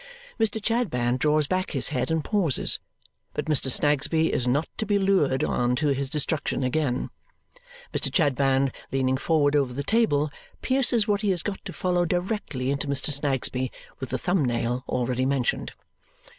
[0.39, 0.59] Mr.
[0.59, 2.79] Chadband draws back his head and pauses,
[3.35, 3.69] but Mr.
[3.69, 7.11] Snagsby is not to be lured on to his destruction again.
[7.93, 8.11] Mr.
[8.11, 10.31] Chadband, leaning forward over the table,
[10.63, 13.13] pierces what he has got to follow directly into Mr.
[13.13, 15.71] Snagsby with the thumb nail already mentioned.